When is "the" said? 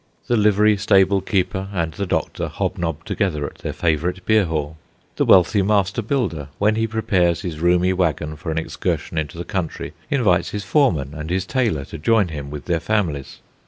0.25-0.35, 1.93-2.07, 5.17-5.25, 9.37-9.45